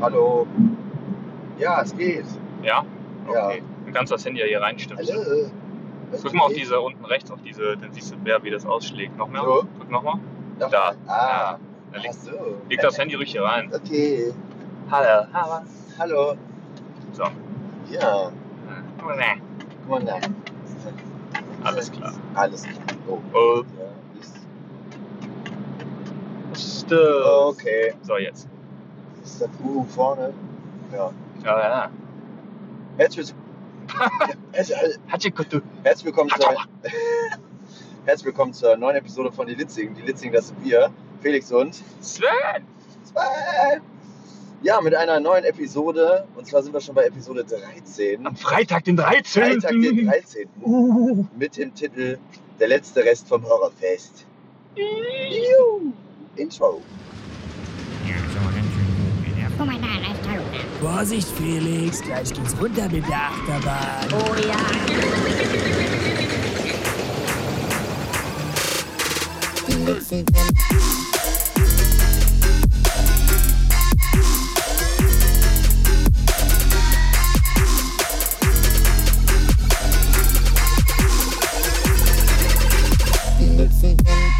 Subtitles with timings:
[0.00, 0.46] Hallo.
[1.58, 2.24] Ja, es geht.
[2.62, 2.84] Ja?
[3.32, 3.46] Ja.
[3.46, 3.62] Okay.
[3.86, 5.06] Du kannst das Handy ja hier reinstiften.
[5.06, 5.50] Hallo.
[6.20, 9.16] Drück mal auf diese unten rechts, auf diese, dann siehst du wer, wie das ausschlägt.
[9.16, 9.42] Noch mehr?
[9.42, 9.66] So.
[9.78, 10.20] Drück nochmal.
[10.58, 10.70] Doch.
[10.70, 10.94] Da.
[11.06, 11.12] Ah.
[11.16, 11.58] Ja.
[11.92, 12.30] Dann Ach leg, so.
[12.68, 13.70] leg das Handy ruhig hier rein.
[13.74, 14.32] Okay.
[14.90, 15.26] Hallo.
[15.32, 15.64] Hallo.
[15.98, 16.34] Hallo.
[17.12, 17.24] So.
[17.90, 18.30] Ja.
[18.98, 19.06] Guck
[19.88, 20.16] mal da.
[21.64, 22.12] Alles klar.
[22.34, 22.74] Alles klar.
[23.08, 23.18] Oh.
[23.32, 23.84] Oh, Ja,
[26.52, 26.84] das?
[27.48, 27.94] okay.
[28.02, 28.48] So, jetzt.
[29.34, 30.32] Ist das U vorne?
[30.92, 31.12] Ja.
[31.42, 31.90] Ja, ja.
[32.98, 33.34] Herzlich,
[34.52, 35.34] herzlich,
[36.04, 36.54] willkommen zur,
[38.06, 39.96] herzlich willkommen zur neuen Episode von Die Litzigen.
[39.96, 40.88] Die Litzigen, das sind wir.
[41.20, 42.28] Felix und Sven!
[43.02, 43.82] Sven.
[44.62, 46.28] Ja, mit einer neuen Episode.
[46.36, 48.24] Und zwar sind wir schon bei Episode 13.
[48.24, 49.42] Am Freitag, den 13.
[49.60, 50.48] Freitag, den 13.
[50.62, 51.24] Uh.
[51.36, 52.18] Mit dem Titel
[52.60, 54.26] Der letzte Rest vom Horrorfest.
[54.76, 55.92] Juhu.
[56.36, 56.80] Intro.
[58.06, 58.94] Ja, so ganz schön gut.
[59.40, 59.53] Ja.
[59.64, 60.60] Guck mal da, da ist Taluna.
[60.78, 64.08] Vorsicht, Felix, gleich geht's runter mit der Achterbahn.
[64.12, 64.56] Oh ja.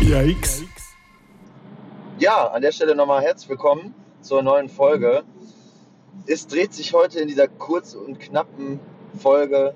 [0.00, 0.64] Yikes.
[2.18, 5.22] Ja, an der Stelle nochmal herzlich willkommen zur neuen Folge.
[6.26, 8.80] Es dreht sich heute in dieser kurz und knappen
[9.18, 9.74] Folge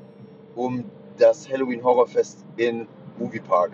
[0.57, 0.85] um
[1.19, 2.89] das Halloween Horrorfest in
[3.19, 3.73] Moviepark.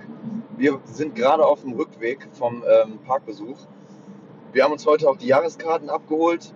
[0.57, 3.57] Wir sind gerade auf dem Rückweg vom ähm, Parkbesuch.
[4.53, 6.53] Wir haben uns heute auch die Jahreskarten abgeholt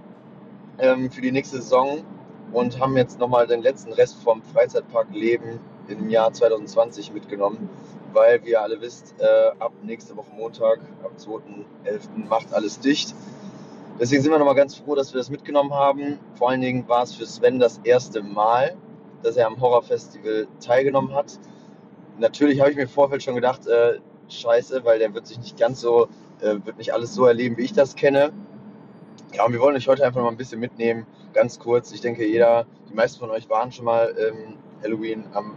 [0.81, 2.05] ähm, für die nächste Saison
[2.53, 7.71] und haben jetzt nochmal den letzten Rest vom Freizeitpark Leben im Jahr 2020 mitgenommen,
[8.13, 12.29] weil wie ihr alle wisst, äh, ab nächste Woche Montag, am 2.11.
[12.29, 13.15] macht alles dicht.
[14.01, 16.19] Deswegen sind wir nochmal ganz froh, dass wir das mitgenommen haben.
[16.37, 18.77] Vor allen Dingen war es für Sven das erste Mal,
[19.23, 21.39] dass er am Horrorfestival teilgenommen hat.
[22.19, 25.59] Natürlich habe ich mir im Vorfeld schon gedacht, äh, scheiße, weil der wird sich nicht
[25.59, 26.09] ganz so,
[26.41, 28.33] äh, wird nicht alles so erleben, wie ich das kenne.
[29.35, 31.93] Ja, und wir wollen euch heute einfach mal ein bisschen mitnehmen, ganz kurz.
[31.93, 35.57] Ich denke, jeder, die meisten von euch waren schon mal ähm, Halloween am,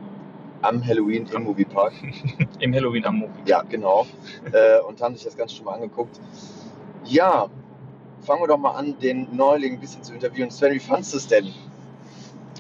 [0.64, 1.94] am Halloween im Moviepark.
[2.60, 3.42] Im Halloween am Movie.
[3.46, 4.08] Ja, genau.
[4.52, 6.20] äh, und haben sich das Ganze schon mal angeguckt.
[7.06, 7.50] Ja,
[8.22, 10.52] fangen wir doch mal an, den Neuling ein bisschen zu interviewen.
[10.52, 11.54] Sven, wie fandest du es denn?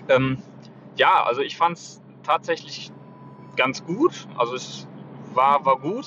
[0.09, 0.38] Ähm,
[0.95, 2.91] ja, also ich fand es tatsächlich
[3.55, 4.27] ganz gut.
[4.38, 4.88] Also es
[5.33, 6.05] war, war gut,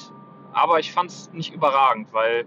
[0.53, 2.47] aber ich fand es nicht überragend, weil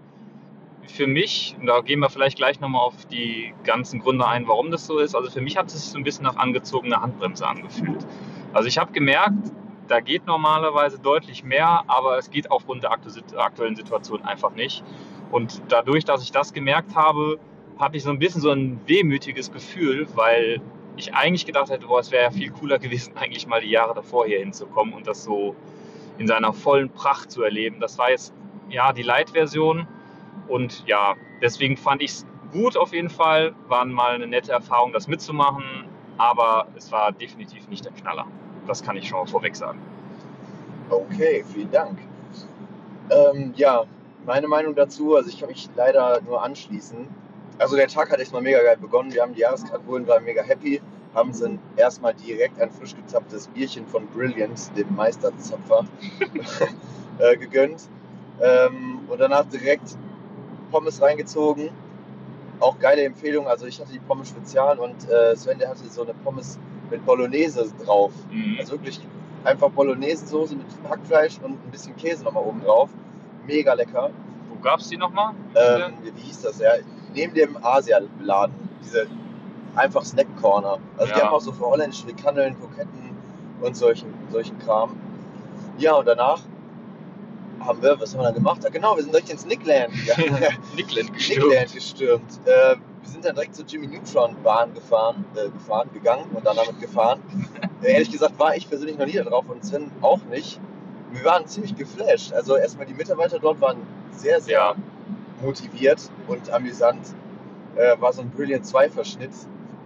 [0.86, 4.70] für mich, und da gehen wir vielleicht gleich nochmal auf die ganzen Gründe ein, warum
[4.70, 8.06] das so ist, also für mich hat es so ein bisschen nach angezogener Handbremse angefühlt.
[8.52, 9.52] Also ich habe gemerkt,
[9.88, 14.82] da geht normalerweise deutlich mehr, aber es geht aufgrund der aktu- aktuellen Situation einfach nicht.
[15.30, 17.38] Und dadurch, dass ich das gemerkt habe,
[17.78, 20.60] hatte ich so ein bisschen so ein wehmütiges Gefühl, weil
[20.96, 23.94] ich eigentlich gedacht hätte, boah, es wäre ja viel cooler gewesen, eigentlich mal die Jahre
[23.94, 25.54] davor hier hinzukommen und das so
[26.18, 27.78] in seiner vollen Pracht zu erleben.
[27.80, 28.34] Das war jetzt
[28.68, 29.86] ja die Light-Version
[30.48, 33.54] und ja, deswegen fand ich es gut auf jeden Fall.
[33.68, 35.84] War mal eine nette Erfahrung, das mitzumachen,
[36.16, 38.26] aber es war definitiv nicht der Knaller.
[38.66, 39.78] Das kann ich schon mal vorweg sagen.
[40.90, 41.98] Okay, vielen Dank.
[43.10, 43.84] Ähm, ja,
[44.28, 47.08] meine Meinung dazu, also ich kann mich leider nur anschließen.
[47.58, 49.12] Also der Tag hat erstmal mega geil begonnen.
[49.12, 50.80] Wir haben die Jahreskarte geholt, waren mega happy.
[51.14, 55.86] Haben uns dann erstmal direkt ein frisch gezapftes Bierchen von Brilliant, dem Meisterzapfer,
[57.18, 57.88] äh, gegönnt.
[58.40, 59.96] Ähm, und danach direkt
[60.70, 61.70] Pommes reingezogen.
[62.60, 63.48] Auch geile Empfehlung.
[63.48, 66.58] Also ich hatte die Pommes Spezial und äh, Sven, der hatte so eine Pommes
[66.90, 68.12] mit Bolognese drauf.
[68.30, 68.56] Mhm.
[68.58, 69.00] Also wirklich
[69.44, 72.90] einfach Bolognese-Soße mit Hackfleisch und ein bisschen Käse nochmal oben drauf.
[73.48, 74.10] Mega lecker.
[74.50, 75.32] Wo gab es die nochmal?
[75.56, 76.60] Ähm, wie hieß das?
[76.60, 76.72] Ja,
[77.14, 78.54] neben dem Asialaden.
[78.84, 79.06] Diese
[79.74, 80.78] einfach Snack-Corner.
[80.96, 81.26] Also die Ja.
[81.26, 83.10] haben auch so für holländische Frikandel, Kroketten
[83.60, 84.96] und solchen, solchen Kram.
[85.78, 86.40] Ja, und danach
[87.60, 88.60] haben wir, was haben wir dann gemacht?
[88.64, 89.92] Ah, genau, wir sind direkt ins Nickland.
[90.76, 91.48] Nickland gestürmt.
[91.48, 92.40] Nickland gestürmt.
[92.44, 96.56] Äh, wir sind dann direkt zur Jimmy Neutron Bahn gefahren, äh, gefahren, gegangen und dann
[96.56, 97.20] damit gefahren.
[97.82, 100.60] äh, ehrlich gesagt war ich persönlich noch nie da drauf und Sven auch nicht.
[101.12, 102.32] Wir waren ziemlich geflasht.
[102.32, 103.78] Also erstmal die Mitarbeiter dort waren
[104.12, 104.74] sehr, sehr Ja.
[105.42, 107.14] motiviert und amüsant.
[107.76, 109.30] Äh, war so ein Brilliant 2 Verschnitt.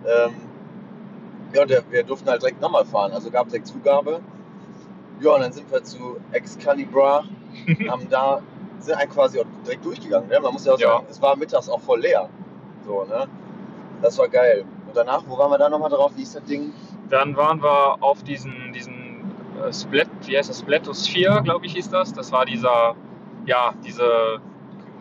[0.07, 0.35] Ähm,
[1.53, 3.13] ja, und der, wir durften halt direkt nochmal fahren.
[3.13, 4.21] Also gab es direkt Zugabe.
[5.21, 7.25] Ja, und dann sind wir zu Excalibur,
[7.89, 8.41] haben da,
[8.81, 10.29] sind halt quasi auch direkt durchgegangen.
[10.29, 10.41] Ne?
[10.41, 10.89] Man muss ja auch Ja.
[10.95, 12.29] sagen, es war mittags auch voll leer.
[12.87, 13.29] So, ne?
[14.01, 14.65] Das war geil.
[14.89, 16.13] Und danach, wo waren wir da nochmal drauf?
[16.17, 16.73] Wie ist das Ding?
[17.09, 19.02] Dann waren wir auf diesen, diesen
[19.73, 20.61] Splat, wie heißt das?
[20.61, 22.13] Splatosphere, glaube ich, hieß das.
[22.13, 22.95] Das war dieser,
[23.47, 24.41] ja, diese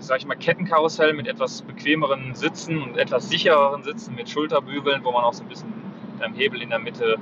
[0.02, 5.12] sag ich mal, Kettenkarussell mit etwas bequemeren Sitzen und etwas sichereren Sitzen mit Schulterbügeln, wo
[5.12, 5.72] man auch so ein bisschen
[6.14, 7.18] mit einem Hebel in der Mitte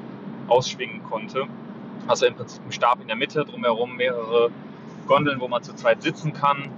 [0.47, 1.45] ausschwingen konnte.
[2.07, 4.49] Also im Prinzip einen Stab in der Mitte, drumherum mehrere
[5.07, 6.69] Gondeln, wo man zu zweit sitzen kann.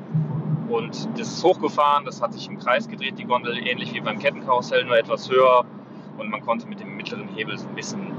[0.69, 4.19] Und das ist hochgefahren, das hat sich im Kreis gedreht, die Gondel, ähnlich wie beim
[4.19, 5.65] Kettenkarussell, nur etwas höher.
[6.17, 8.11] Und man konnte mit dem mittleren Hebel so ein bisschen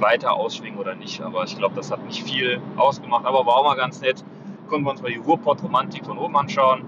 [0.00, 1.20] weiter ausschwingen oder nicht.
[1.22, 4.24] Aber ich glaube, das hat nicht viel ausgemacht, aber war auch mal ganz nett.
[4.68, 6.84] Konnten wir uns mal die Ruhrpott-Romantik von oben anschauen.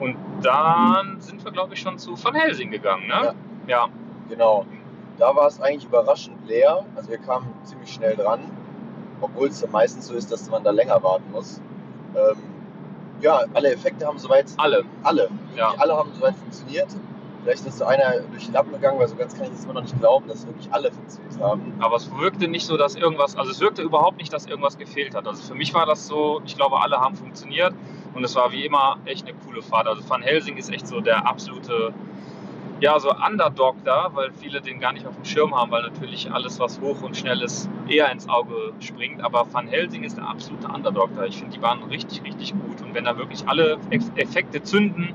[0.00, 3.34] Und dann sind wir, glaube ich, schon zu Van Helsing gegangen, ne?
[3.66, 3.88] Ja.
[4.28, 4.66] Genau.
[5.18, 6.84] Da war es eigentlich überraschend leer.
[6.96, 8.40] Also wir kamen ziemlich schnell dran,
[9.20, 11.60] obwohl es ja meistens so ist, dass man da länger warten muss.
[12.16, 12.36] Ähm,
[13.20, 14.84] ja, alle Effekte haben soweit, Alle.
[15.04, 15.72] alle, Ja.
[15.78, 16.88] alle haben soweit funktioniert.
[17.42, 19.74] Vielleicht ist so einer durch die Lappen gegangen, weil so ganz kann ich das immer
[19.74, 21.74] noch nicht glauben, dass wirklich alle funktioniert haben.
[21.80, 25.14] Aber es wirkte nicht so, dass irgendwas, also es wirkte überhaupt nicht, dass irgendwas gefehlt
[25.14, 25.26] hat.
[25.26, 27.74] Also für mich war das so, ich glaube, alle haben funktioniert
[28.14, 29.88] und es war wie immer echt eine coole Fahrt.
[29.88, 31.92] Also Van Helsing ist echt so der absolute,
[32.78, 36.30] ja, so Underdog da, weil viele den gar nicht auf dem Schirm haben, weil natürlich
[36.30, 39.20] alles, was hoch und schnell ist, eher ins Auge springt.
[39.24, 41.24] Aber Van Helsing ist der absolute Underdog da.
[41.24, 42.80] Ich finde, die waren richtig, richtig gut.
[42.82, 45.12] Und wenn da wirklich alle Eff- Effekte zünden,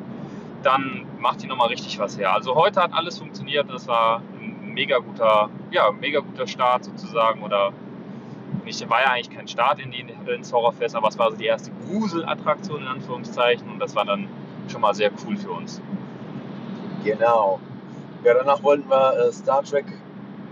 [0.67, 2.33] dann macht die nochmal richtig was her.
[2.33, 3.69] Also heute hat alles funktioniert.
[3.69, 7.41] Das war ein mega guter, ja, mega guter Start sozusagen.
[7.41, 7.71] Oder
[8.65, 11.45] nicht, war ja eigentlich kein Start in die, ins Horrorfest, aber es war so die
[11.45, 13.69] erste Gruselattraktion in Anführungszeichen.
[13.71, 14.27] Und das war dann
[14.67, 15.81] schon mal sehr cool für uns.
[17.05, 17.61] Genau.
[18.25, 19.85] Ja, danach wollten wir äh, Star Trek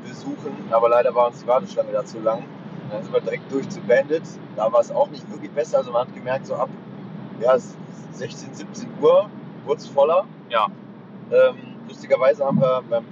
[0.07, 2.45] besuchen, aber leider war uns die Warteschlange da zu lang.
[2.89, 4.23] Dann sind wir direkt durch zu Bandit.
[4.55, 5.79] Da war es auch nicht wirklich besser.
[5.79, 6.69] Also man hat gemerkt, so ab
[7.41, 7.57] ja,
[8.13, 9.29] 16, 17 Uhr
[9.73, 10.25] es voller.
[10.49, 10.67] Ja.
[11.31, 11.57] Ähm,
[11.87, 13.05] lustigerweise haben wir beim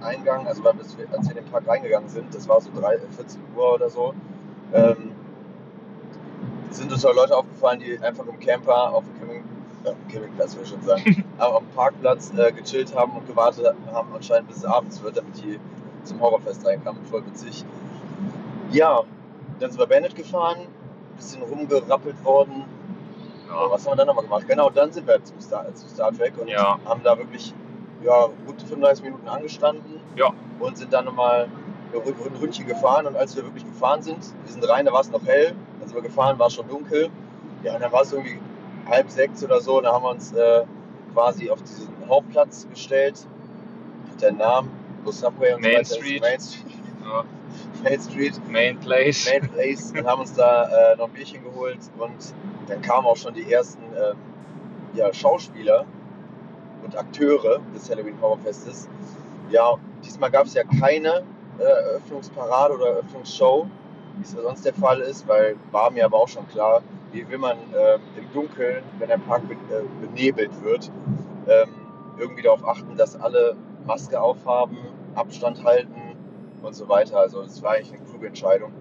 [0.00, 3.40] Parkeingang, also beim, als wir in den Park reingegangen sind, das war so 3, 14
[3.56, 4.14] Uhr oder so,
[4.72, 5.12] ähm,
[6.70, 9.44] sind uns auch Leute aufgefallen, die einfach im Camper auf dem Camping,
[9.84, 13.74] äh, Campingplatz würde ich schon sagen, aber auf dem Parkplatz äh, gechillt haben und gewartet
[13.92, 15.58] haben anscheinend bis es abends wird, damit die
[16.04, 17.04] zum Horrorfest reinkamen.
[17.06, 17.64] Voll witzig.
[18.70, 19.02] Ja,
[19.60, 20.66] dann sind wir Bandit gefahren,
[21.16, 22.64] bisschen rumgerappelt worden.
[23.50, 24.44] Aber was haben wir dann nochmal gemacht?
[24.48, 26.78] Genau, dann sind wir zu Star, zu Star Trek und Ja.
[26.84, 27.54] haben da wirklich
[28.02, 30.30] ja, gut 35 Minuten angestanden Ja.
[30.60, 31.48] und sind dann nochmal
[31.92, 33.06] ein Ründchen gefahren.
[33.06, 35.94] Und als wir wirklich gefahren sind, wir sind rein, da war es noch hell, sind
[35.94, 37.08] wir gefahren, war es schon dunkel.
[37.64, 38.38] Ja, und dann war es irgendwie
[38.88, 39.78] halb sechs oder so.
[39.78, 40.62] Und dann haben wir uns äh,
[41.12, 43.26] quasi auf diesen Hauptplatz gestellt.
[44.12, 44.70] Hat der Namen,
[45.04, 46.16] wo Subway und Main so weiter Street.
[46.16, 46.22] ist.
[46.22, 46.82] Main Street.
[47.04, 47.24] Ja.
[47.82, 48.40] Main Street.
[48.50, 49.28] Main Place.
[49.32, 52.14] Main Place und haben uns da äh, noch ein Bierchen geholt und
[52.68, 54.16] dann kamen auch schon die ersten ähm,
[54.94, 55.84] ja, Schauspieler
[56.84, 58.88] und Akteure des Halloween Horror Festes.
[59.50, 61.22] Ja, diesmal gab es ja keine
[61.58, 63.66] äh, Eröffnungsparade oder Eröffnungsshow,
[64.16, 66.82] wie es sonst der Fall ist, weil war mir aber auch schon klar,
[67.12, 70.90] wie will man ähm, im Dunkeln, wenn der Park be äh, benebelt wird,
[71.46, 71.68] ähm,
[72.18, 73.56] irgendwie darauf achten, dass alle
[73.86, 74.78] Maske aufhaben,
[75.14, 76.16] Abstand halten
[76.62, 77.18] und so weiter.
[77.18, 78.72] Also das war eigentlich eine kluge Entscheidung.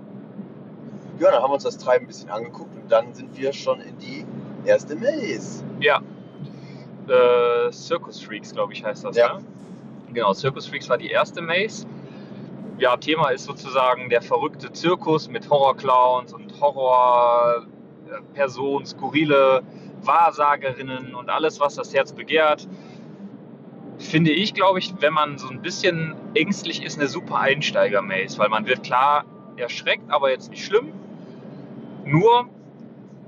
[1.20, 3.82] Ja, dann haben wir uns das Treiben ein bisschen angeguckt und dann sind wir schon
[3.82, 4.26] in die
[4.66, 5.66] erste Maze.
[5.80, 6.02] Ja.
[7.08, 9.16] Äh, Circus Freaks, glaube ich, heißt das.
[9.16, 9.40] Ja.
[9.40, 9.46] Ne?
[10.14, 11.88] Genau, Circus Freaks war die erste Maze.
[12.78, 19.64] Ja, Thema ist sozusagen der verrückte Zirkus mit Horrorclowns und Horrorpersonen, skurrile
[20.04, 22.68] Wahrsagerinnen und alles, was das Herz begehrt.
[23.98, 28.50] Finde ich, glaube ich, wenn man so ein bisschen ängstlich ist, eine super Einsteiger-Maze, weil
[28.50, 30.94] man wird klar erschreckt, aber jetzt nicht schlimm.
[32.08, 32.48] Nur,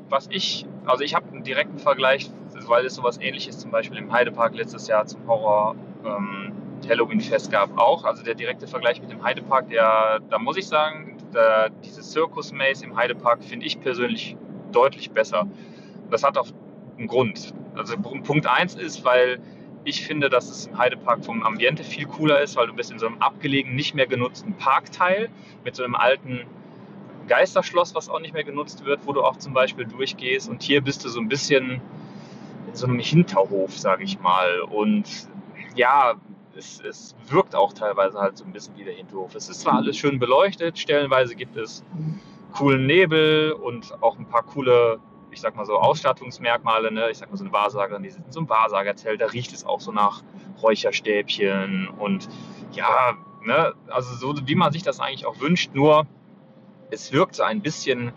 [0.07, 2.31] was ich, also ich habe einen direkten Vergleich,
[2.65, 6.53] weil es sowas ähnliches zum Beispiel im Heidepark letztes Jahr zum Horror ähm,
[6.87, 8.05] Halloween-Fest gab auch.
[8.05, 12.53] Also der direkte Vergleich mit dem Heidepark, der, da muss ich sagen, der, diese Circus
[12.53, 14.37] Maze im Heidepark finde ich persönlich
[14.71, 15.45] deutlich besser.
[16.09, 16.47] Das hat auch
[16.97, 17.53] einen Grund.
[17.75, 19.39] Also Punkt 1 ist, weil
[19.83, 22.99] ich finde, dass es im Heidepark vom Ambiente viel cooler ist, weil du bist in
[22.99, 25.29] so einem abgelegenen, nicht mehr genutzten Parkteil
[25.65, 26.45] mit so einem alten
[27.29, 30.49] Geisterschloss, was auch nicht mehr genutzt wird, wo du auch zum Beispiel durchgehst.
[30.49, 31.81] Und hier bist du so ein bisschen
[32.67, 34.61] in so einem Hinterhof, sage ich mal.
[34.61, 35.05] Und
[35.75, 36.15] ja,
[36.57, 39.33] es, es wirkt auch teilweise halt so ein bisschen wie der Hinterhof.
[39.35, 41.83] Es ist zwar alles schön beleuchtet, stellenweise gibt es
[42.53, 44.99] coolen Nebel und auch ein paar coole,
[45.31, 46.91] ich sag mal so, Ausstattungsmerkmale.
[46.91, 47.09] Ne?
[47.11, 49.65] Ich sag mal so eine Wahrsagerin, die sitzt in so einem Wahrsagerzelt, da riecht es
[49.65, 50.23] auch so nach
[50.61, 52.27] Räucherstäbchen und
[52.73, 53.13] ja,
[53.45, 53.73] ne?
[53.87, 56.05] also so wie man sich das eigentlich auch wünscht, nur
[56.91, 58.11] es wirkt so ein bisschen,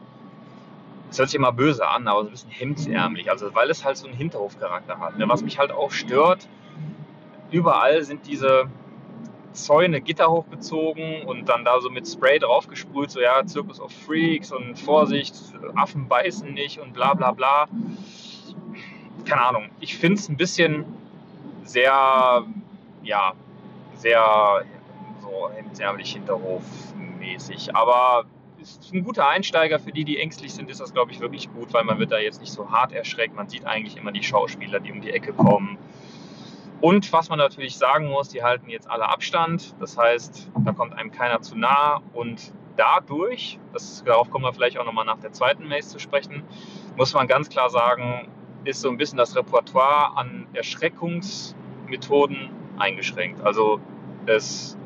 [1.11, 3.97] es hört sich immer böse an, aber so ein bisschen hemdsärmlich, also weil es halt
[3.97, 5.19] so einen Hinterhofcharakter hat.
[5.19, 5.29] Ne?
[5.29, 6.49] Was mich halt auch stört,
[7.51, 8.69] überall sind diese
[9.53, 14.51] Zäune Gitter hochgezogen und dann da so mit Spray draufgesprüht, so ja, Circus of Freaks
[14.51, 15.35] und Vorsicht,
[15.75, 17.69] Affen beißen nicht und bla bla bla.
[19.27, 20.87] keine Ahnung, ich finde es ein bisschen
[21.65, 22.45] sehr,
[23.03, 23.33] ja,
[23.95, 24.65] sehr
[25.21, 27.75] so hemdsärmlich hinterhofmäßig.
[27.77, 28.25] Aber
[28.63, 31.73] ist ein guter Einsteiger für die, die ängstlich sind, ist das, glaube ich, wirklich gut,
[31.73, 33.35] weil man wird da jetzt nicht so hart erschreckt.
[33.35, 35.79] Man sieht eigentlich immer die Schauspieler, die um die Ecke kommen.
[36.81, 39.75] Und was man natürlich sagen muss, die halten jetzt alle Abstand.
[39.79, 42.03] Das heißt, da kommt einem keiner zu nah.
[42.13, 46.43] Und dadurch, das, darauf kommen wir vielleicht auch nochmal nach der zweiten Maze zu sprechen,
[46.97, 48.29] muss man ganz klar sagen,
[48.65, 53.41] ist so ein bisschen das Repertoire an Erschreckungsmethoden eingeschränkt.
[53.45, 53.81] Also
[54.27, 54.77] es,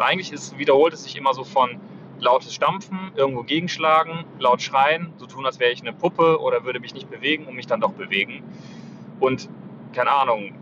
[0.00, 1.80] eigentlich ist, wiederholt es sich immer so von
[2.20, 6.80] lautes Stampfen, irgendwo gegenschlagen, laut schreien, so tun, als wäre ich eine Puppe oder würde
[6.80, 8.42] mich nicht bewegen und mich dann doch bewegen.
[9.18, 9.48] Und
[9.92, 10.54] keine Ahnung,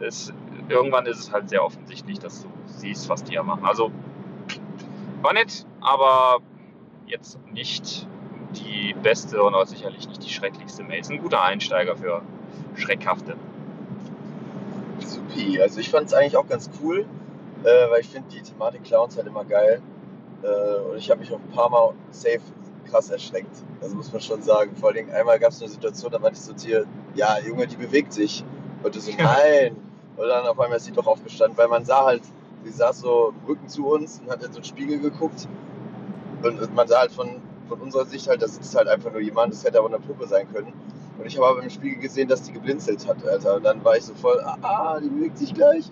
[0.00, 0.32] es,
[0.68, 3.64] irgendwann ist es halt sehr offensichtlich, dass du siehst, was die ja machen.
[3.64, 3.90] Also
[5.22, 6.38] war nett, aber
[7.06, 8.06] jetzt nicht
[8.56, 11.12] die beste und auch sicherlich nicht die schrecklichste Maze.
[11.12, 12.22] Ein guter Einsteiger für
[12.74, 13.36] Schreckhafte.
[14.98, 15.60] Supi.
[15.60, 17.06] Also ich fand es eigentlich auch ganz cool,
[17.64, 19.80] äh, weil ich finde die Thematik Clowns halt immer geil.
[20.42, 22.40] Äh, und ich habe mich auch ein paar Mal safe
[22.90, 23.56] krass erschreckt.
[23.80, 24.74] Also muss man schon sagen.
[24.76, 27.38] Vor allen Dingen einmal gab es eine Situation, da meinte ich so zu dir, ja,
[27.40, 28.44] Junge, die bewegt sich.
[28.82, 29.76] Und du so, nein.
[30.16, 32.22] Und dann auf einmal ist sie doch aufgestanden, weil man sah halt,
[32.64, 35.48] sie saß so Rücken zu uns und hat in so einen Spiegel geguckt.
[36.42, 39.52] Und man sah halt von, von unserer Sicht halt, da sitzt halt einfach nur jemand,
[39.52, 40.72] das hätte aber eine Puppe sein können.
[41.18, 43.56] Und ich habe aber im Spiegel gesehen, dass die geblinzelt hat, Alter.
[43.56, 45.90] Und dann war ich so voll, ah, die bewegt sich gleich.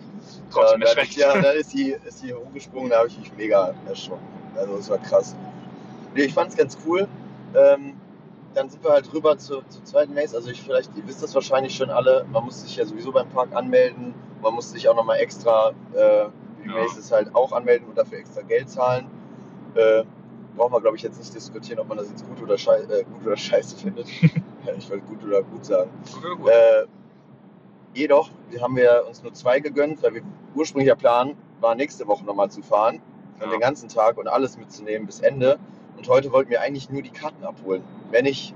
[0.51, 3.75] Trotzdem ja, dann, ja, dann ist sie, ist sie hochgesprungen, da habe ich mich mega
[3.87, 4.40] erschrocken.
[4.57, 5.35] Also das war krass.
[6.15, 7.09] Nee, ich fand es ganz cool.
[7.55, 7.95] Ähm,
[8.55, 10.37] dann sind wir halt rüber zur, zur zweiten Maze.
[10.37, 13.29] Also ich vielleicht, ihr wisst das wahrscheinlich schon alle, man muss sich ja sowieso beim
[13.29, 14.15] Park anmelden.
[14.43, 16.27] Man muss sich auch nochmal extra äh,
[16.63, 16.75] die Ja.
[16.75, 19.07] Mazes halt auch anmelden und dafür extra Geld zahlen.
[19.75, 20.05] Äh,
[20.57, 23.05] brauchen wir, glaube ich, jetzt nicht diskutieren, ob man das jetzt gut oder, schei äh,
[23.05, 24.09] gut oder scheiße findet.
[24.77, 25.91] Ich wollte gut oder gut sagen.
[26.21, 26.49] Gut, gut.
[26.49, 26.87] Äh,
[27.95, 30.23] jedoch wir haben wir uns nur zwei gegönnt, weil wir
[30.55, 33.01] ursprünglicher Plan war, nächste Woche nochmal zu fahren.
[33.41, 33.51] Und Ja.
[33.53, 35.59] den ganzen Tag und alles mitzunehmen bis Ende.
[35.97, 37.83] Und heute wollten wir eigentlich nur die Karten abholen.
[38.11, 38.55] Wenn ich,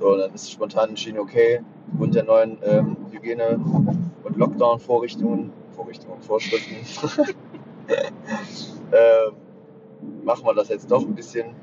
[0.00, 1.60] so, dann ist spontan entschieden, okay,
[1.92, 3.58] aufgrund der neuen ähm, Hygiene-
[4.24, 6.76] und Lockdown-Vorrichtungen, Vorrichtungen, Vorschriften,
[8.90, 9.30] äh,
[10.24, 11.54] machen wir das jetzt doch ein bisschen.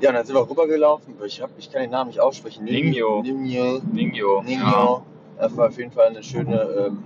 [0.00, 1.14] Ja, und dann sind wir rübergelaufen.
[1.24, 2.64] Ich, hab, ich kann den Namen nicht aussprechen.
[2.64, 3.22] Ningyo.
[3.22, 3.80] Ningyo.
[3.92, 4.42] Ningyo.
[4.42, 5.02] Ningyo.
[5.38, 7.04] Das war auf jeden Fall eine schöne ähm,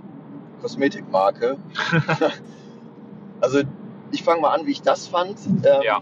[0.61, 1.57] Kosmetikmarke.
[3.41, 3.61] also
[4.11, 5.37] ich fange mal an, wie ich das fand.
[5.47, 6.01] Ähm, Ja.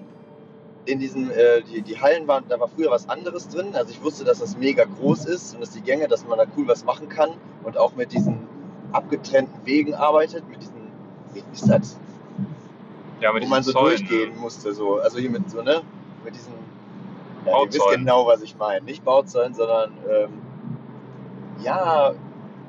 [0.88, 3.70] In diesen, äh, die, die Hallen waren, da war früher was anderes drin.
[3.74, 6.46] Also ich wusste, dass das mega groß ist und dass die Gänge, dass man da
[6.56, 7.32] cool was machen kann
[7.64, 8.48] und auch mit diesen
[8.92, 10.92] abgetrennten Wegen arbeitet, mit diesen,
[11.34, 11.98] wie ist das?
[13.20, 15.00] Ja, mit wo man so Zäunen, durchgehen musste, so.
[15.00, 15.82] Also hier mit so, ne?
[16.24, 16.54] Mit diesen,
[17.48, 18.86] ja, ihr wisst genau, was ich meine.
[18.86, 20.30] Nicht Bauzäunen, sondern, ähm,
[21.64, 22.14] ja,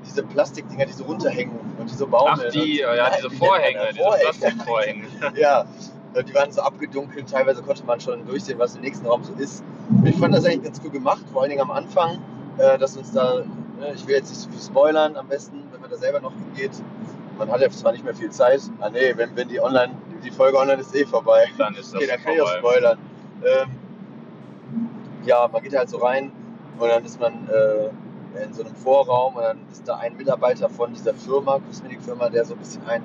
[0.07, 2.47] diese Plastikdinger, die so runterhängen und die so baumeln.
[2.49, 3.95] Ach, die, ja, Nein, diese Vorhänge, das?
[3.95, 5.05] diese Plastikvorhänge.
[5.37, 5.65] ja,
[6.27, 9.63] die waren so abgedunkelt, teilweise konnte man schon durchsehen, was im nächsten Raum so ist.
[10.05, 12.19] Ich fand das eigentlich ganz cool gemacht, vor allen Dingen am Anfang,
[12.59, 13.41] äh, dass uns da,
[13.79, 16.33] ne, ich will jetzt nicht so viel spoilern, am besten, wenn man da selber noch
[16.33, 16.73] hingeht.
[17.39, 19.93] Man hat ja zwar nicht mehr viel Zeit, ah nee, wenn, wenn die online,
[20.25, 21.45] die Folge online ist eh vorbei.
[21.59, 22.59] Dann ist das Okay, dann kann ich auch vorbei.
[22.61, 22.99] spoilern.
[23.45, 23.69] Ähm,
[25.27, 26.33] ja, man geht halt so rein
[26.79, 27.91] und dann ist man äh,
[28.37, 32.45] in so einem Vorraum und dann ist da ein Mitarbeiter von dieser Firma, Kosmetikfirma, der
[32.45, 33.05] so ein bisschen einen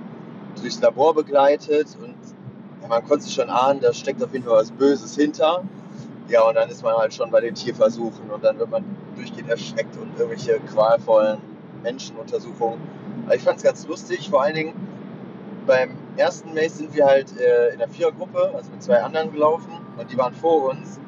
[0.60, 2.16] durchs Labor begleitet und
[2.82, 5.64] ja, man konnte sich schon ahnen, da steckt auf jeden Fall was Böses hinter.
[6.28, 8.86] Ja, und dann ist man halt schon bei den Tierversuchen und dann wird man
[9.16, 11.40] durchgehend erschreckt und irgendwelche qualvollen
[11.84, 12.80] Menschenuntersuchungen.
[13.26, 14.74] Aber ich fand es ganz lustig, vor allen Dingen
[15.66, 19.72] beim ersten Maze sind wir halt äh, in der Vierergruppe, also mit zwei anderen gelaufen
[19.98, 21.00] und die waren vor uns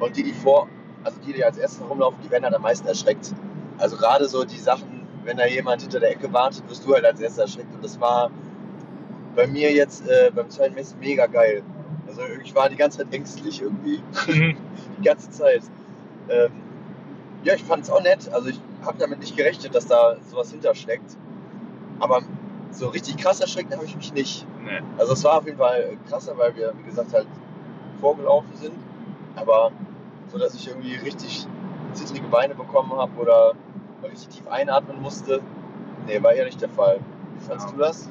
[0.00, 0.68] und die, die vor,
[1.04, 3.34] also die, die als erstes rumlaufen, die werden halt am meisten erschreckt.
[3.80, 7.04] Also gerade so die Sachen, wenn da jemand hinter der Ecke wartet, wirst du halt
[7.04, 8.30] als erster erschreckt und das war
[9.34, 11.62] bei mir jetzt äh, beim zweiten Maze mega geil.
[12.06, 14.56] Also ich war die ganze Zeit ängstlich irgendwie, Mhm.
[14.98, 15.62] die ganze Zeit.
[16.28, 16.50] Ähm,
[17.44, 18.28] ja, ich fand es auch nett.
[18.32, 21.16] Also ich habe damit nicht gerechnet, dass da sowas hintersteckt.
[22.00, 22.20] Aber
[22.70, 24.46] so richtig krass erschreckt habe ich mich nicht.
[24.64, 24.80] Nee.
[24.98, 27.26] Also es war auf jeden Fall krasser, weil wir, wie gesagt, halt
[28.00, 28.74] vorgelaufen sind.
[29.36, 29.70] Aber
[30.28, 31.46] so, dass ich irgendwie richtig
[31.92, 33.52] zittrige Beine bekommen habe oder
[34.08, 35.40] richtig tief einatmen musste,
[36.06, 36.98] nee, war eher nicht der Fall.
[37.38, 37.72] Wie fandst Ja.
[37.72, 38.08] du das?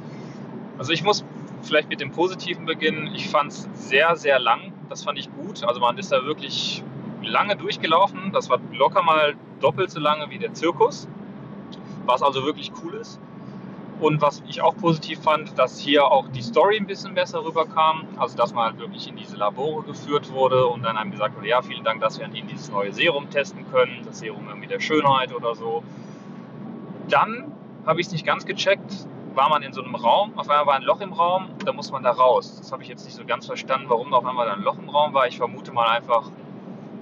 [0.78, 1.26] Also ich muss
[1.62, 3.10] vielleicht mit dem Positiven beginnen.
[3.16, 4.72] Ich fand es sehr, sehr lang.
[4.90, 5.64] Das fand ich gut.
[5.64, 6.84] Also man ist da wirklich
[7.22, 8.32] lange durchgelaufen.
[8.32, 11.08] Das war locker mal doppelt so lange wie der Zirkus.
[12.06, 13.20] Was also wirklich cool ist.
[14.00, 18.08] Und was ich auch positiv fand, dass hier auch die Story ein bisschen besser rüberkam.
[18.18, 21.48] Also dass man halt wirklich in diese Labore geführt wurde und dann einem gesagt wurde,
[21.50, 24.02] ja, vielen Dank, dass wir an Ihnen dieses neue Serum testen können.
[24.06, 25.84] Das Serum irgendwie der Schönheit oder so.
[27.10, 27.52] dann
[27.86, 30.76] habe ich es nicht ganz gecheckt, war man in so einem Raum, auf einmal war
[30.76, 32.58] ein Loch im Raum, da muss man da raus.
[32.60, 34.78] Das habe ich jetzt nicht so ganz verstanden, warum da auf einmal da ein Loch
[34.78, 35.28] im Raum war.
[35.28, 36.30] Ich vermute mal einfach,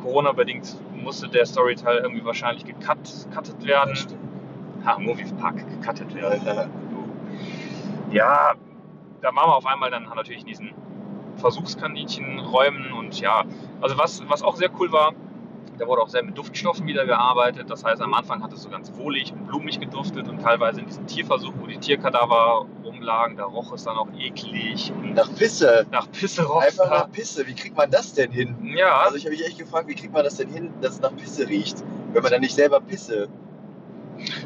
[0.01, 2.97] Corona-bedingt musste der Storyteil irgendwie wahrscheinlich gecut,
[3.29, 3.95] gecuttet werden.
[3.95, 4.19] Stimmt.
[4.85, 6.69] Ha, Movie Park gecuttet werden.
[8.11, 8.53] Ja,
[9.21, 10.71] da waren wir auf einmal dann natürlich in diesen
[11.37, 13.43] Versuchskaninchenräumen und ja,
[13.81, 15.13] also was, was auch sehr cool war,
[15.77, 17.69] da wurde auch sehr mit Duftstoffen wieder gearbeitet.
[17.69, 20.87] Das heißt, am Anfang hat es so ganz wohlig und blumig geduftet und teilweise in
[20.87, 25.85] diesen Tierversuchen, wo die Tierkadaver rumlagen, da roch es dann auch eklig und Nach Pisse.
[25.91, 27.45] nach Pisse roch es Einfach nach Pisse.
[27.45, 28.55] Wie kriegt man das denn hin?
[28.75, 31.01] Ja, Also ich habe mich echt gefragt, wie kriegt man das denn hin, dass es
[31.01, 31.83] nach Pisse riecht,
[32.13, 33.27] wenn man dann nicht selber Pisse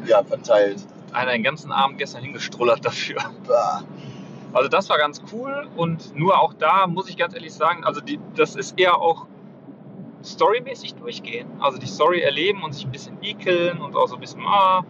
[0.06, 0.84] ja, verteilt.
[1.12, 3.18] Einer den ganzen Abend gestern hingestrullert dafür.
[4.52, 8.00] Also das war ganz cool und nur auch da muss ich ganz ehrlich sagen, also
[8.00, 9.26] die, das ist eher auch
[10.22, 14.20] storymäßig durchgehen, also die Story erleben und sich ein bisschen ekeln und auch so ein
[14.20, 14.84] bisschen, ah,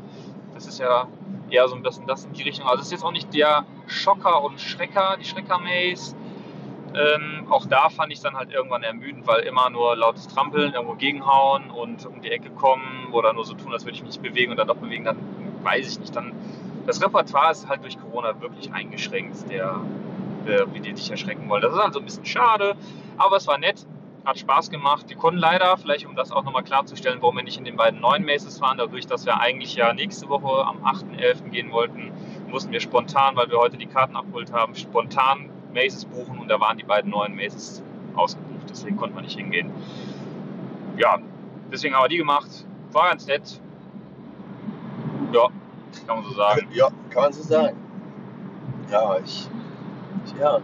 [0.55, 1.07] das ist ja
[1.51, 2.67] eher so ein bisschen das in die Richtung.
[2.67, 6.17] Also es ist jetzt auch nicht der Schocker und Schrecker, die Schrecker-Maze.
[6.95, 10.95] Ähm, auch da fand ich dann halt irgendwann ermüdend, weil immer nur lautes Trampeln, irgendwo
[10.95, 14.23] gegenhauen und um die Ecke kommen oder nur so tun, als würde ich mich nicht
[14.23, 15.17] bewegen und dann doch bewegen, dann
[15.63, 16.15] weiß ich nicht.
[16.17, 16.33] Dann
[16.87, 19.81] das Repertoire ist halt durch Corona wirklich eingeschränkt, der,
[20.47, 21.63] äh, wie die dich erschrecken wollen.
[21.63, 22.75] Das ist also ein bisschen schade,
[23.19, 23.87] aber es war nett,
[24.25, 25.09] hat Spaß gemacht.
[25.11, 28.01] Die konnten leider, vielleicht um das auch nochmal klarzustellen, warum wir nicht in den beiden
[28.01, 31.51] neuen Maces fahren, dadurch, dass wir eigentlich ja nächste Woche am 8.11.
[31.51, 32.13] gehen wollten,
[32.49, 36.61] mussten wir spontan, weil wir heute die Karten abgeholt haben, spontan Maces buchen und da
[36.61, 37.83] waren die beiden neuen Maces
[38.15, 38.69] ausgebucht.
[38.69, 39.71] Deswegen konnten wir nicht hingehen.
[40.99, 41.19] Ja,
[41.73, 42.67] deswegen haben wir die gemacht.
[42.93, 43.61] War ganz nett.
[45.33, 45.49] Ja,
[46.07, 46.69] kann man so sagen.
[46.73, 47.77] Ja, kann man so sagen.
[48.91, 49.49] Ja, ich,
[50.39, 50.59] ja,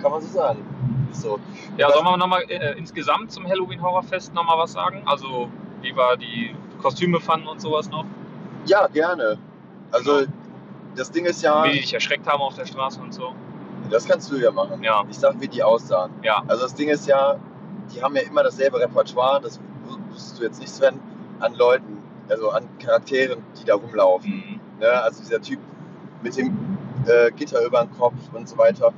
[0.00, 0.64] kann man so sagen.
[1.12, 1.38] So.
[1.76, 5.02] Ja, sollen wir nochmal äh, insgesamt zum Halloween Horrorfest nochmal was sagen?
[5.06, 5.48] Also,
[5.80, 8.04] wie wir die Kostüme fanden und sowas noch?
[8.66, 9.38] Ja, gerne.
[9.92, 10.22] Also
[10.96, 13.32] das Ding ist ja, Wie die dich erschreckt haben auf der Straße und so?
[13.90, 14.82] das kannst du ja machen.
[14.82, 16.10] Ja, Ich sag, wie die aussahen.
[16.22, 16.42] ja.
[16.48, 17.36] Also das Ding ist ja,
[17.94, 19.60] die haben ja immer dasselbe Repertoire, das
[20.10, 20.98] wusstest du jetzt nicht, Sven,
[21.40, 24.30] an Leuten, also an Charakteren, die da rumlaufen.
[24.30, 24.60] Mhm.
[24.80, 24.88] Ne?
[24.88, 25.58] Also dieser Typ
[26.22, 26.56] mit dem
[27.06, 28.92] äh, Gitter über den Kopf und so weiter.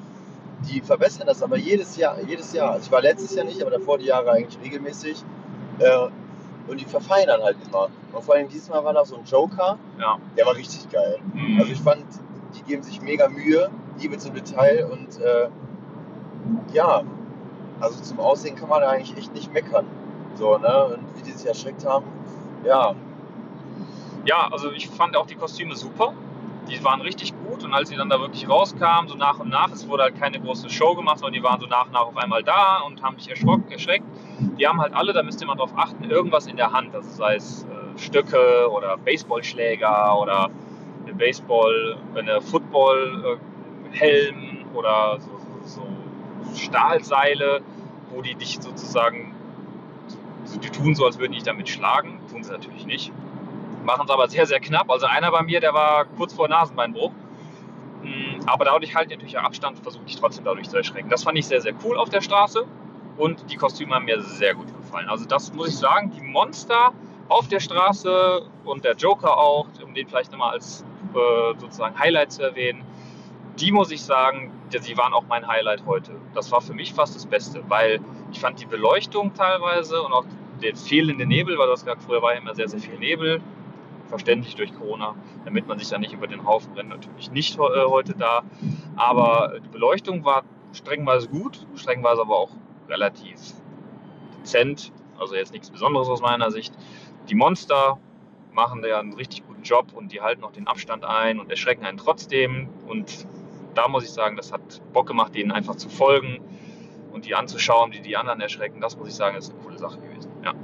[0.68, 2.72] Die verbessern das aber jedes Jahr, jedes Jahr.
[2.72, 5.22] Also ich war letztes Jahr nicht, aber davor die Jahre eigentlich regelmäßig.
[5.78, 6.08] Äh,
[6.68, 7.88] und die verfeinern halt immer.
[8.12, 10.18] Und vor allem diesmal war da so ein Joker, Ja.
[10.36, 11.18] der war richtig geil.
[11.32, 11.60] Mhm.
[11.60, 12.04] Also ich fand,
[12.56, 15.48] die geben sich mega Mühe, Liebe zum Detail und äh,
[16.72, 17.02] ja,
[17.80, 19.86] also zum Aussehen kann man da eigentlich echt nicht meckern.
[20.34, 20.84] So, ne?
[20.86, 22.04] Und wie die sich erschreckt haben,
[22.64, 22.94] ja,
[24.26, 26.12] Ja, also ich fand auch die Kostüme super.
[26.68, 29.70] Die waren richtig gut und als sie dann da wirklich rauskamen, so nach und nach,
[29.70, 32.16] es wurde halt keine große Show gemacht, sondern die waren so nach und nach auf
[32.16, 34.04] einmal da und haben dich erschrock, erschreckt.
[34.58, 36.92] Die haben halt alle, da müsst ihr mal drauf achten, irgendwas in der Hand.
[36.92, 40.50] Also sei es äh, Stöcke oder Baseballschläger oder
[41.04, 45.30] eine Baseball, eine Football-Helm oder so,
[45.64, 45.86] so,
[46.42, 47.60] so Stahlseile,
[48.12, 49.36] wo die dich sozusagen,
[50.42, 52.18] so, die tun so, als würden die dich damit schlagen.
[52.28, 53.12] Tun sie natürlich nicht
[53.86, 54.90] machen es aber sehr, sehr knapp.
[54.90, 57.12] Also einer bei mir, der war kurz vor Nasenbeinbruch.
[58.02, 61.08] Mm, Aber dadurch halt natürlich Abstand versucht ich trotzdem dadurch zu erschrecken.
[61.08, 62.66] Das fand ich sehr, sehr cool auf der Straße
[63.16, 65.08] und die Kostüme haben mir sehr gut gefallen.
[65.08, 66.92] Also das muss ich sagen, die Monster
[67.28, 72.32] auf der Straße und der Joker auch, um den vielleicht nochmal als äh, sozusagen Highlight
[72.32, 72.84] zu erwähnen,
[73.58, 76.12] die muss ich sagen, die waren auch mein Highlight heute.
[76.34, 80.24] Das war für mich fast das Beste, weil ich fand die Beleuchtung teilweise und auch
[80.62, 83.40] den fehlenden Nebel, weil das gesagt, früher war ja immer sehr, sehr viel Nebel,
[84.08, 85.14] verständlich durch Corona,
[85.44, 88.42] damit man sich da nicht über den Haufen rennt, natürlich nicht äh, heute da.
[88.96, 92.50] Aber die Beleuchtung war strengweise gut, strengweise aber auch
[92.88, 93.40] relativ
[94.40, 96.74] dezent, also jetzt nichts Besonderes aus meiner Sicht.
[97.28, 97.98] Die Monster
[98.52, 101.50] machen da ja einen richtig guten Job und die halten auch den Abstand ein und
[101.50, 102.68] erschrecken einen trotzdem.
[102.86, 103.26] Und
[103.74, 106.40] da muss ich sagen, das hat Bock gemacht, denen einfach zu folgen
[107.12, 108.80] und die anzuschauen, wie die anderen erschrecken.
[108.80, 110.30] Das muss ich sagen, ist eine coole Sache gewesen.
[110.44, 110.54] Ja.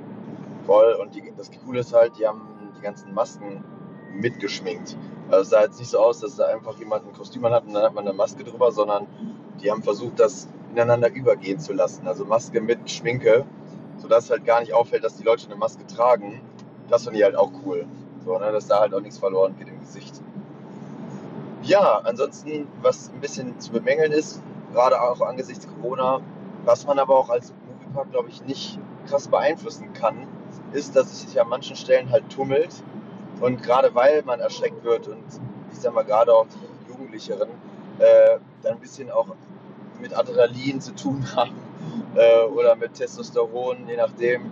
[0.65, 0.97] voll.
[1.01, 2.52] Und die, das Coole ist halt, die haben
[2.83, 3.65] die ganzen Masken
[4.13, 4.97] mitgeschminkt.
[5.31, 7.75] Also es sah jetzt nicht so aus, dass da einfach jemand ein Kostüm hat und
[7.75, 9.07] dann hat man eine Maske drüber, sondern
[9.63, 12.07] die haben versucht, das ineinander übergehen zu lassen.
[12.07, 13.45] Also Maske mit Schminke,
[13.99, 16.43] sodass halt gar nicht auffällt, dass die Leute eine Maske tragen.
[16.89, 17.87] Das finde ich halt auch cool.
[18.25, 20.21] So, ne, dass da halt auch nichts verloren geht im Gesicht.
[21.63, 24.43] Ja, ansonsten, was ein bisschen zu bemängeln ist,
[24.73, 26.21] gerade auch angesichts Corona,
[26.65, 30.27] was man aber auch als Moviepark, glaube ich, nicht krass beeinflussen kann,
[30.73, 32.83] ist, dass es sich an manchen Stellen halt tummelt.
[33.41, 35.25] Und gerade weil man erschreckt wird und
[35.73, 37.49] ich sag mal gerade auch die Jugendlicheren
[37.99, 39.27] äh, dann ein bisschen auch
[40.01, 41.57] mit Adrenalin zu tun haben
[42.15, 44.51] äh, oder mit Testosteron, je nachdem,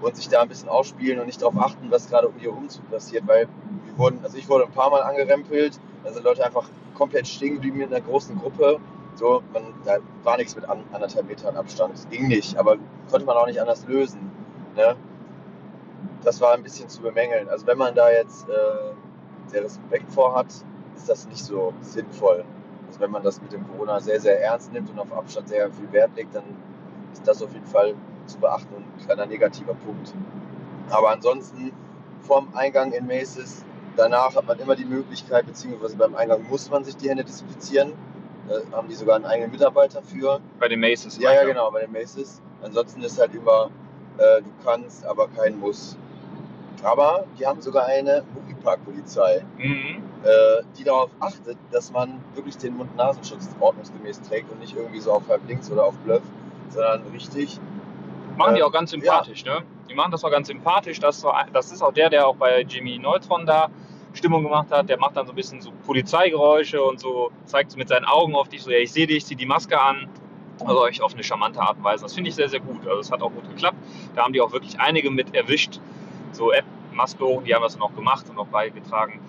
[0.00, 2.90] und sich da ein bisschen ausspielen und nicht darauf achten, was gerade um ihr Umzug
[2.90, 3.46] passiert, weil
[3.86, 7.80] Wir wurden, also ich wurde ein paar Mal angerempelt, sind Leute einfach komplett stehen geblieben
[7.80, 8.78] in einer großen Gruppe.
[9.14, 11.94] So, man, da war nichts mit an, anderthalb Metern Abstand.
[11.94, 12.76] Das ging nicht, aber
[13.10, 14.30] konnte man auch nicht anders lösen.
[14.74, 14.96] Ne?
[16.24, 17.48] Das war ein bisschen zu bemängeln.
[17.48, 18.52] Also wenn man da jetzt äh,
[19.46, 20.46] sehr Respekt vor hat,
[20.94, 22.44] ist das nicht so sinnvoll.
[22.86, 25.70] Also wenn man das mit dem Corona sehr, sehr ernst nimmt und auf Abstand sehr
[25.70, 26.44] viel Wert legt, dann
[27.12, 27.94] ist das auf jeden Fall
[28.26, 30.14] zu beachten und ein kleiner negativer Punkt.
[30.90, 31.72] Aber ansonsten
[32.20, 33.64] vorm Eingang in Maces,
[33.96, 37.92] danach hat man immer die Möglichkeit, beziehungsweise beim Eingang muss man sich die Hände desinfizieren.
[38.48, 40.40] Da haben die sogar einen eigenen Mitarbeiter für.
[40.58, 41.18] Bei den Maces.
[41.18, 42.40] Ja, ja, genau, bei den Maces.
[42.62, 43.70] Ansonsten ist halt immer,
[44.18, 45.96] äh, du kannst, aber kein Muss.
[46.82, 50.02] Aber die haben sogar eine Moviepark-Polizei, Mhm.
[50.24, 55.12] äh, die darauf achtet, dass man wirklich den Mund-Nasenschutz ordnungsgemäß trägt und nicht irgendwie so
[55.12, 56.22] auf halb links oder auf Bluff,
[56.70, 57.60] sondern richtig.
[58.36, 59.62] Machen die Äh, auch ganz sympathisch, ne?
[59.88, 60.98] Die machen das auch ganz sympathisch.
[61.00, 63.68] Das das ist auch der, der auch bei Jimmy Neutron da
[64.14, 64.88] Stimmung gemacht hat.
[64.88, 68.48] Der macht dann so ein bisschen so Polizeigeräusche und so zeigt mit seinen Augen auf
[68.48, 70.08] dich, so, ja, ich sehe dich, zieh die Maske an.
[70.64, 72.04] Also echt auf eine charmante Art und Weise.
[72.04, 72.86] Das finde ich sehr, sehr gut.
[72.86, 73.76] Also es hat auch gut geklappt.
[74.14, 75.80] Da haben die auch wirklich einige mit erwischt.
[76.32, 79.20] So App, Maske hoch, die haben das auch gemacht und auch beigetragen.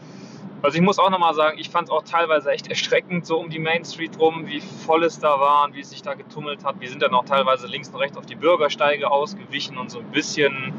[0.62, 3.50] Also ich muss auch nochmal sagen, ich fand es auch teilweise echt erschreckend, so um
[3.50, 6.63] die Main Street rum, wie voll es da war und wie es sich da getummelt
[6.63, 6.80] hat.
[6.80, 10.10] Wir sind dann auch teilweise links und rechts auf die Bürgersteige ausgewichen und so ein
[10.12, 10.74] bisschen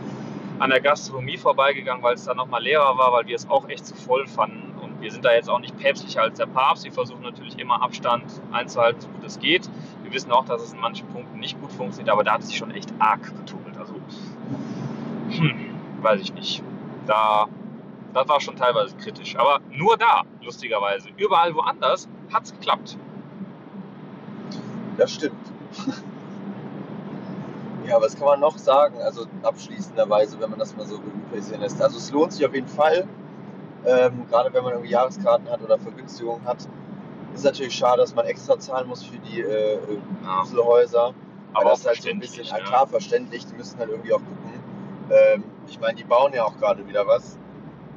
[0.58, 3.84] an der Gastronomie vorbeigegangen, weil es da nochmal leerer war, weil wir es auch echt
[3.84, 4.72] zu voll fanden.
[4.80, 6.84] Und wir sind da jetzt auch nicht päpstlicher als der Papst.
[6.84, 9.68] Wir versuchen natürlich immer Abstand einzuhalten, so gut es geht.
[10.02, 12.48] Wir wissen auch, dass es in manchen Punkten nicht gut funktioniert, aber da hat es
[12.48, 13.76] sich schon echt arg getummelt.
[13.76, 13.94] Also,
[15.30, 15.73] hm,
[16.04, 16.62] weiß ich nicht.
[17.06, 17.46] Da,
[18.12, 19.36] das war schon teilweise kritisch.
[19.36, 21.08] Aber nur da, lustigerweise.
[21.16, 22.96] Überall woanders hat es geklappt.
[24.96, 25.34] Das stimmt.
[27.86, 29.00] ja, was kann man noch sagen?
[29.00, 31.00] Also abschließenderweise, wenn man das mal so
[31.32, 31.82] passieren lässt.
[31.82, 33.08] Also es lohnt sich auf jeden Fall,
[33.84, 36.68] ähm, gerade wenn man irgendwie Jahreskarten hat oder Vergünstigungen hat.
[37.34, 39.78] Ist natürlich schade, dass man extra zahlen muss für die äh.
[40.40, 41.12] Inselhäuser.
[41.52, 42.58] Aber das ist halt so ein bisschen ja.
[42.58, 42.64] ne?
[42.64, 43.44] klar verständlich.
[43.46, 44.53] Die müssen halt irgendwie auch gucken.
[45.10, 47.38] Ähm, ich meine, die bauen ja auch gerade wieder was.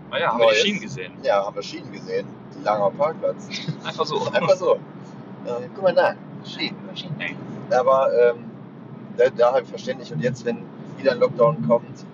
[0.09, 0.61] Naja, haben wir die Neues.
[0.63, 1.13] Schienen gesehen.
[1.23, 2.27] Ja, haben wir Schienen gesehen.
[2.55, 3.49] Dem Parkplatz.
[3.83, 4.27] Einfach so.
[4.33, 4.75] Einfach so.
[4.75, 6.15] Äh, guck mal da,
[6.45, 6.77] Schienen.
[6.95, 7.37] Schienen.
[7.69, 8.45] Aber ähm,
[9.17, 10.11] da, da halt verständlich.
[10.11, 10.63] Und jetzt, wenn
[10.97, 12.05] wieder ein Lockdown kommt,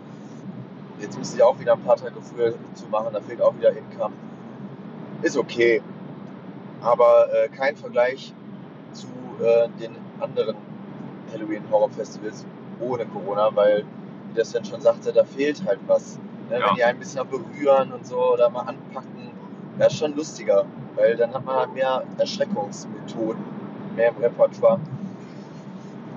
[0.99, 4.13] jetzt müssen sie auch wieder ein paar Tage früher zumachen, da fehlt auch wieder Income.
[5.21, 5.81] Ist okay.
[6.81, 8.33] Aber äh, kein Vergleich
[8.91, 9.07] zu
[9.41, 10.55] äh, den anderen
[11.31, 12.45] Halloween-Horror-Festivals
[12.79, 13.85] ohne Corona, weil,
[14.33, 16.17] wie das dann schon sagte, da fehlt halt was.
[16.49, 16.59] Ne?
[16.59, 16.67] Ja.
[16.67, 19.31] Wenn die einen ein bisschen berühren und so oder mal anpacken,
[19.79, 20.65] ist schon lustiger,
[20.95, 23.43] weil dann hat man halt mehr Erschreckungsmethoden,
[23.95, 24.79] mehr im Repertoire.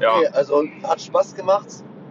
[0.01, 1.67] Ja, Nee, also hat Spaß gemacht.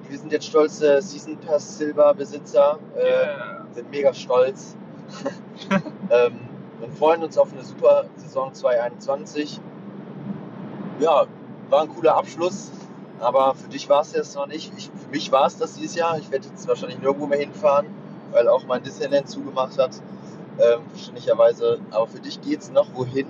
[0.09, 3.65] Wir sind jetzt stolze Season Pass Silber Besitzer, äh, Yeah.
[3.73, 4.75] sind mega stolz
[6.09, 6.39] ähm,
[6.81, 9.59] und freuen uns auf eine super Saison 2021.
[10.99, 11.25] Ja,
[11.69, 12.71] war ein cooler Abschluss,
[13.19, 14.71] aber für dich war es jetzt noch nicht.
[14.77, 16.17] Ich, für mich war es das dieses Jahr.
[16.17, 17.87] Ich werde jetzt wahrscheinlich nirgendwo mehr hinfahren,
[18.31, 20.01] weil auch mein Disneyland zugemacht hat.
[20.59, 21.79] Ähm, verständlicherweise.
[21.91, 23.27] Aber für dich geht es noch wohin?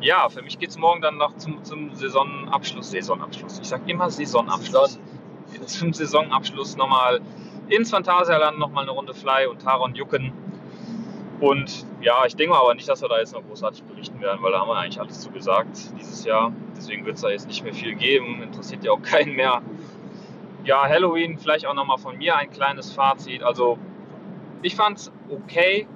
[0.00, 2.90] Ja, für mich geht es morgen dann noch zum, zum Saisonabschluss.
[2.90, 3.58] Saisonabschluss.
[3.60, 4.98] Ich sag immer Saisonabschluss.
[5.66, 7.20] Zum Saisonabschluss nochmal
[7.68, 10.32] ins Phantasialand nochmal eine Runde Fly und Taron jucken.
[11.40, 14.52] Und ja, ich denke aber nicht, dass wir da jetzt noch großartig berichten werden, weil
[14.52, 16.52] da haben wir eigentlich alles zugesagt dieses Jahr.
[16.76, 18.42] Deswegen wird es da jetzt nicht mehr viel geben.
[18.42, 19.62] Interessiert ja auch keinen mehr.
[20.64, 23.42] Ja, Halloween, vielleicht auch nochmal von mir ein kleines Fazit.
[23.42, 23.78] Also,
[24.62, 25.86] ich fand's okay.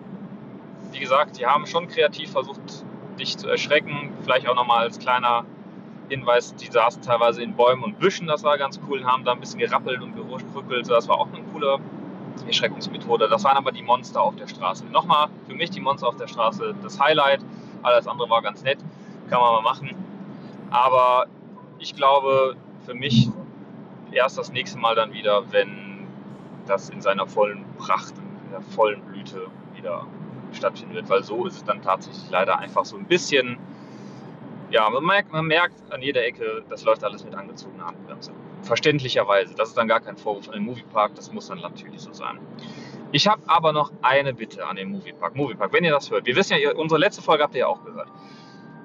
[0.92, 2.84] Wie gesagt, die haben schon kreativ versucht,
[3.18, 4.10] dich zu erschrecken.
[4.22, 5.44] Vielleicht auch nochmal als kleiner
[6.10, 9.38] Hinweis, die saßen teilweise in Bäumen und Büschen, das war ganz cool, haben da ein
[9.40, 11.78] bisschen gerappelt und gerückelt, das war auch eine coole
[12.46, 13.28] Erschreckungsmethode.
[13.28, 14.84] Das waren aber die Monster auf der Straße.
[14.86, 17.40] Nochmal, für mich die Monster auf der Straße das Highlight,
[17.82, 18.78] alles andere war ganz nett,
[19.28, 19.90] kann man mal machen.
[20.70, 21.26] Aber
[21.78, 23.28] ich glaube, für mich
[24.12, 26.06] erst das nächste Mal dann wieder, wenn
[26.66, 30.06] das in seiner vollen Pracht, in der vollen Blüte wieder
[30.52, 33.58] stattfinden wird, weil so ist es dann tatsächlich leider einfach so ein bisschen
[34.70, 38.32] ja, man merkt, man merkt an jeder Ecke, das läuft alles mit angezogener Handbremse.
[38.62, 39.54] Verständlicherweise.
[39.54, 42.38] Das ist dann gar kein Vorwurf an den Moviepark, das muss dann natürlich so sein.
[43.12, 45.34] Ich habe aber noch eine Bitte an den Moviepark.
[45.34, 47.84] Moviepark, wenn ihr das hört, wir wissen ja, unsere letzte Folge habt ihr ja auch
[47.84, 48.08] gehört.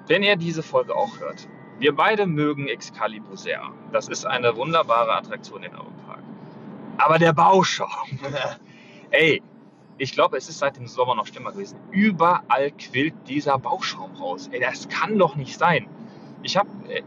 [0.08, 1.48] Wenn ihr diese Folge auch hört,
[1.80, 3.62] wir beide mögen Excalibur sehr.
[3.92, 6.24] Das ist eine wunderbare Attraktion in eurem Park.
[6.98, 7.90] Aber der Bauschaum,
[9.12, 9.42] ey,
[9.98, 11.80] ich glaube, es ist seit dem Sommer noch schlimmer gewesen.
[11.92, 14.50] Überall quillt dieser Bauschaum raus.
[14.52, 15.88] Ey, das kann doch nicht sein.
[16.44, 17.02] Ich habe äh,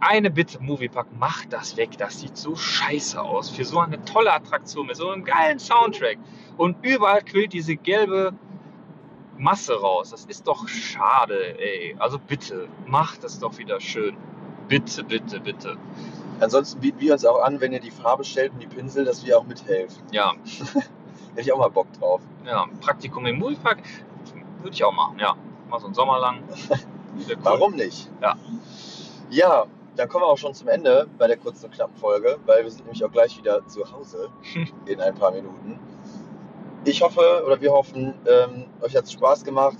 [0.00, 1.90] eine Bitte, Moviepark, macht das weg.
[1.98, 3.50] Das sieht so scheiße aus.
[3.50, 6.18] Für so eine tolle Attraktion mit so einem geilen Soundtrack.
[6.56, 8.34] Und überall quillt diese gelbe
[9.38, 10.10] Masse raus.
[10.10, 11.96] Das ist doch schade, ey.
[11.98, 14.16] Also bitte, macht das doch wieder schön.
[14.68, 15.76] Bitte, bitte, bitte.
[16.40, 19.24] Ansonsten bieten wir uns auch an, wenn ihr die Farbe stellt und die Pinsel, dass
[19.24, 20.02] wir auch mithelfen.
[20.10, 20.34] Ja,
[21.34, 22.20] Hätte ich auch mal Bock drauf.
[22.46, 23.82] ja, Praktikum im Moviepark
[24.62, 25.34] würde ich auch machen, ja.
[25.68, 26.42] Mal so einen Sommer lang.
[27.28, 27.36] Cool.
[27.42, 28.10] Warum nicht?
[28.20, 28.36] Ja.
[29.30, 29.64] Ja,
[29.96, 32.70] dann kommen wir auch schon zum Ende bei der kurzen und knappen Folge, weil wir
[32.70, 34.28] sind nämlich auch gleich wieder zu Hause
[34.84, 35.80] in ein paar Minuten.
[36.88, 39.76] Ich hoffe oder wir hoffen, ähm, euch hat es Spaß gemacht.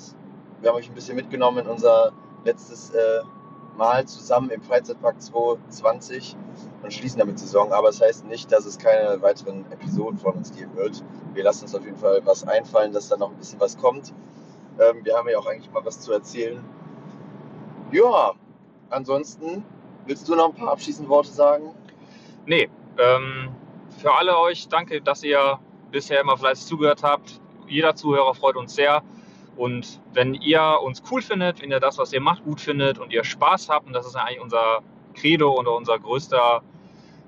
[0.61, 2.13] Wir haben euch ein bisschen mitgenommen in unser
[2.45, 3.21] letztes äh,
[3.77, 6.35] Mal zusammen im Freizeitpark 2020
[6.83, 7.73] und schließen damit die Saison.
[7.73, 11.05] Aber es das heißt nicht, dass es keine weiteren Episoden von uns geben wird.
[11.33, 14.13] Wir lassen uns auf jeden Fall was einfallen, dass da noch ein bisschen was kommt.
[14.81, 16.65] Ähm, wir haben ja auch eigentlich mal was zu erzählen.
[17.93, 18.33] Ja,
[18.91, 19.65] ansonsten
[20.07, 21.73] willst du noch ein paar abschließende Worte sagen?
[22.47, 23.51] Nee, ähm,
[23.97, 25.61] für alle euch danke, dass ihr
[25.91, 27.41] bisher immer fleißig zugehört habt.
[27.69, 29.03] Jeder Zuhörer freut uns sehr.
[29.57, 33.13] Und wenn ihr uns cool findet, wenn ihr das, was ihr macht, gut findet und
[33.13, 34.83] ihr Spaß habt, und das ist eigentlich unser
[35.15, 36.63] Credo oder unser größter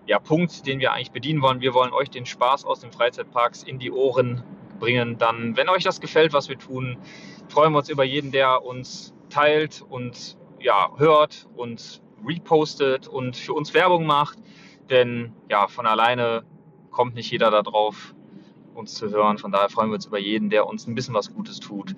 [0.06, 3.62] ja, Punkt, den wir eigentlich bedienen wollen, wir wollen euch den Spaß aus den Freizeitparks
[3.62, 4.42] in die Ohren
[4.78, 6.98] bringen, dann, wenn euch das gefällt, was wir tun,
[7.48, 13.54] freuen wir uns über jeden, der uns teilt und ja, hört und repostet und für
[13.54, 14.38] uns Werbung macht.
[14.90, 16.44] Denn ja, von alleine
[16.90, 18.14] kommt nicht jeder da drauf,
[18.78, 19.38] uns zu hören.
[19.38, 21.94] Von daher freuen wir uns über jeden, der uns ein bisschen was Gutes tut.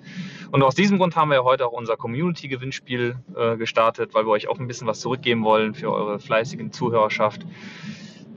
[0.51, 4.47] Und aus diesem Grund haben wir heute auch unser Community-Gewinnspiel äh, gestartet, weil wir euch
[4.47, 7.45] auch ein bisschen was zurückgeben wollen für eure fleißigen Zuhörerschaft.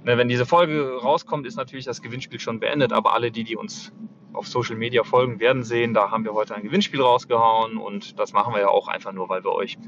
[0.04, 3.56] Ne, wenn diese Folge rauskommt, ist natürlich das Gewinnspiel schon beendet, aber alle, die, die
[3.56, 3.92] uns
[4.34, 8.32] auf Social Media folgen, werden sehen, da haben wir heute ein Gewinnspiel rausgehauen und das
[8.32, 9.78] machen wir ja auch einfach nur, weil wir euch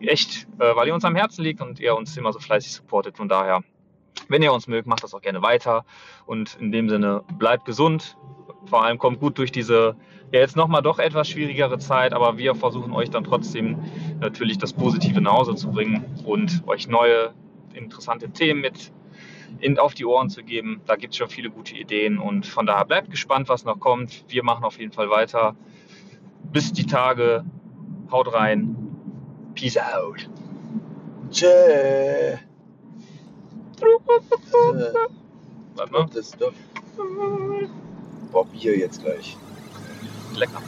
[0.00, 3.16] echt, äh, weil ihr uns am Herzen liegt und ihr uns immer so fleißig supportet.
[3.16, 3.62] Von daher,
[4.28, 5.84] wenn ihr uns mögt, macht das auch gerne weiter
[6.26, 8.16] und in dem Sinne bleibt gesund.
[8.66, 9.96] Vor allem kommt gut durch diese
[10.32, 13.78] ja jetzt nochmal doch etwas schwierigere Zeit, aber wir versuchen euch dann trotzdem
[14.20, 17.32] natürlich das Positive nach Hause zu bringen und euch neue
[17.72, 18.92] interessante Themen mit
[19.60, 20.80] in, auf die Ohren zu geben.
[20.86, 24.24] Da gibt es schon viele gute Ideen und von daher bleibt gespannt, was noch kommt.
[24.28, 25.54] Wir machen auf jeden Fall weiter.
[26.52, 27.44] Bis die Tage.
[28.10, 28.76] Haut rein.
[29.54, 30.28] Peace out.
[31.30, 32.38] Tschö.
[34.08, 34.92] Äh,
[35.76, 36.06] Warte mal.
[36.06, 36.52] das ist doch.
[38.32, 39.36] Boah, Bier jetzt gleich.
[40.34, 40.62] Lecker.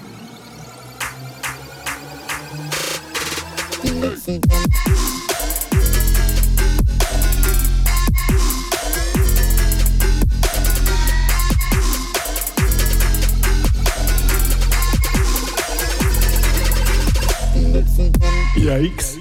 [18.57, 19.19] Yikes.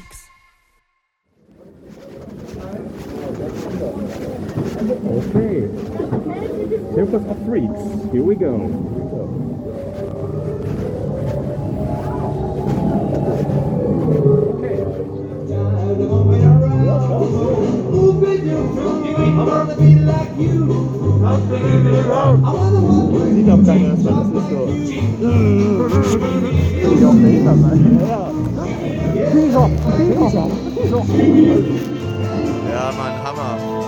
[5.05, 5.69] Okay.
[7.55, 8.11] Circus of Freaks.
[8.11, 8.67] Here we go.
[23.35, 24.59] Sieht auch keiner, das ist nicht so.
[26.89, 27.99] Sieht auch dahinter sein.
[28.07, 28.31] Ja.
[29.33, 29.69] Wieso?
[29.97, 30.51] Wieso?
[30.81, 30.99] Wieso?
[32.69, 33.84] Ja, Mann, Hammer.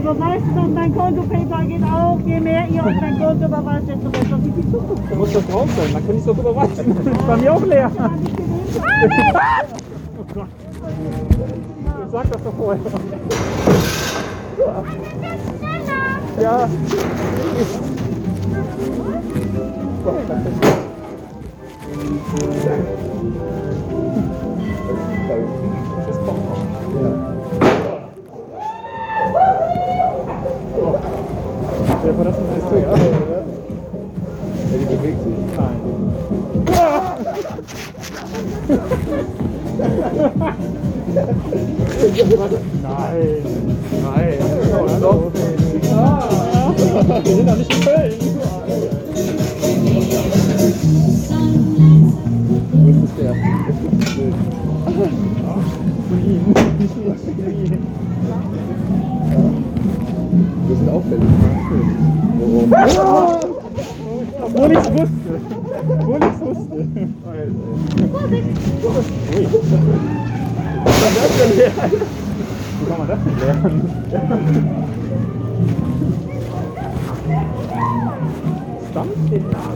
[0.00, 2.18] Überweist es auf mein Konto, PayPal geht auch.
[2.26, 5.18] Je mehr ihr auf mein Konto überweist, desto besser sieht die Zukunft aus.
[5.18, 6.96] Muss das drauf sein, dann kann ich das überweisen.
[6.96, 7.90] Das ist bei mir auch leer.
[12.12, 12.82] Sag das doch vorher.
[14.58, 14.84] Ja.
[16.38, 16.68] Ja,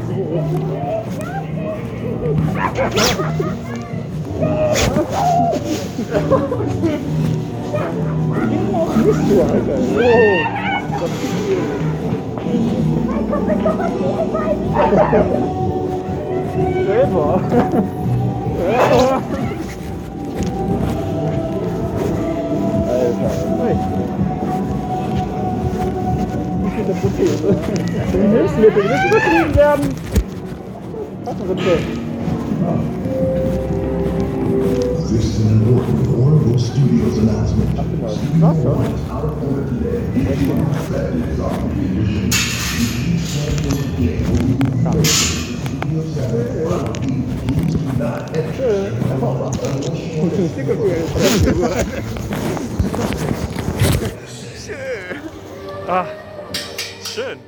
[0.09, 0.57] den Nase
[26.87, 27.49] eine Prothese?
[27.49, 29.94] Ein Hilfsmittel, die müssen übertrieben werden.
[31.25, 31.79] Kassenrippe.
[35.09, 37.70] This is an important Warner Studios announcement.
[37.77, 37.85] Ach
[38.33, 38.77] genau, Wasser.
[55.88, 56.07] Ah,
[57.16, 57.45] schön.